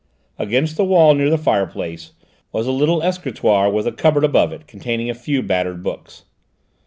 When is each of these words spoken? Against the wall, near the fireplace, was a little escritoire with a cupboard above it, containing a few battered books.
Against 0.39 0.77
the 0.77 0.83
wall, 0.83 1.13
near 1.13 1.29
the 1.29 1.37
fireplace, 1.37 2.13
was 2.51 2.65
a 2.65 2.71
little 2.71 3.03
escritoire 3.03 3.69
with 3.69 3.85
a 3.85 3.91
cupboard 3.91 4.23
above 4.23 4.51
it, 4.51 4.65
containing 4.65 5.11
a 5.11 5.13
few 5.13 5.43
battered 5.43 5.83
books. 5.83 6.25